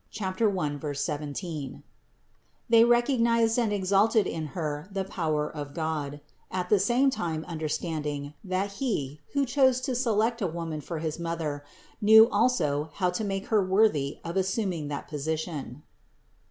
1, 0.17 0.95
17), 0.95 1.83
they 2.67 2.83
recognized 2.83 3.59
and 3.59 3.71
exalted 3.71 4.25
in 4.25 4.47
Her 4.57 4.89
the 4.91 5.03
power 5.03 5.47
of 5.47 5.75
God, 5.75 6.21
at 6.49 6.69
the 6.69 6.79
same 6.79 7.11
time 7.11 7.45
understanding, 7.47 8.33
that 8.43 8.71
He, 8.71 9.19
who 9.33 9.45
chose 9.45 9.79
to 9.81 9.93
select 9.93 10.41
a 10.41 10.47
woman 10.47 10.81
for 10.81 10.97
his 10.97 11.19
Mother, 11.19 11.63
knew 12.01 12.27
also 12.31 12.89
how 12.95 13.11
to 13.11 13.23
make 13.23 13.49
her 13.49 13.63
worthy 13.63 14.17
of 14.23 14.37
assuming 14.37 14.87
that 14.87 15.07
position. 15.07 15.83